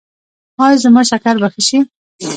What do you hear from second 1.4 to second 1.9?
به ښه شي؟